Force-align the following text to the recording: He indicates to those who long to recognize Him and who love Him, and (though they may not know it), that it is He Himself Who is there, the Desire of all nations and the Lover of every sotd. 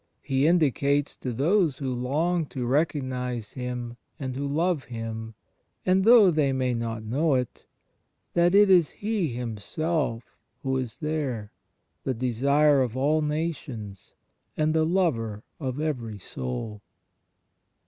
He 0.23 0.47
indicates 0.47 1.15
to 1.17 1.31
those 1.31 1.77
who 1.77 1.93
long 1.93 2.47
to 2.47 2.65
recognize 2.65 3.51
Him 3.51 3.97
and 4.19 4.35
who 4.35 4.47
love 4.47 4.85
Him, 4.85 5.35
and 5.85 6.05
(though 6.05 6.31
they 6.31 6.51
may 6.51 6.73
not 6.73 7.03
know 7.03 7.35
it), 7.35 7.67
that 8.33 8.55
it 8.55 8.67
is 8.71 8.89
He 8.89 9.27
Himself 9.35 10.35
Who 10.63 10.75
is 10.77 10.97
there, 10.97 11.51
the 12.03 12.15
Desire 12.15 12.81
of 12.81 12.97
all 12.97 13.21
nations 13.21 14.15
and 14.57 14.73
the 14.73 14.85
Lover 14.87 15.43
of 15.59 15.79
every 15.79 16.17
sotd. 16.17 16.81